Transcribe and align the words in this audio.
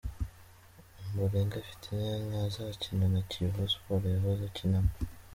Ombolenga 1.05 1.57
Fitina 1.67 2.11
ntazakina 2.27 3.05
na 3.13 3.21
Kiyovu 3.29 3.63
Sport 3.73 4.03
yahoze 4.11 4.41
akinamo. 4.47 4.91